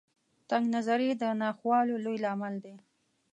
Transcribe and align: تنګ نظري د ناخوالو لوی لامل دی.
تنګ 0.49 0.65
نظري 0.75 1.09
د 1.21 1.23
ناخوالو 1.41 1.95
لوی 2.03 2.17
لامل 2.25 2.55
دی. 2.63 2.75